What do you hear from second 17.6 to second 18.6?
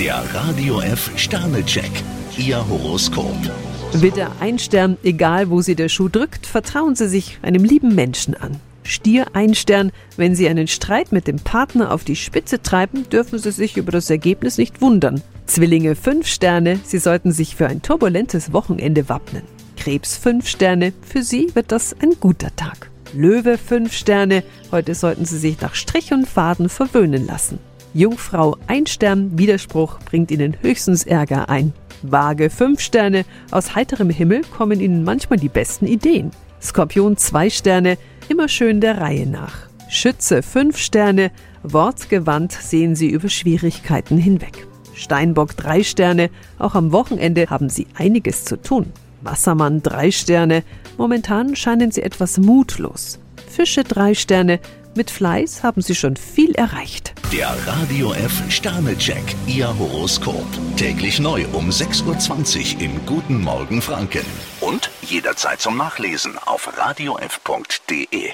ein turbulentes